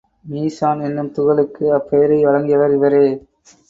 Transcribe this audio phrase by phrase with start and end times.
[0.25, 3.05] மீசான் என்னும் துகளுக்கு அப்பெயரை வழங்கியவர் இவரே.